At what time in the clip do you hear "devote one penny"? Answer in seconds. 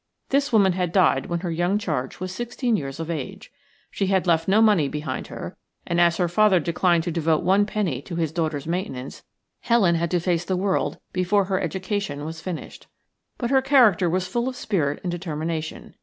7.11-8.01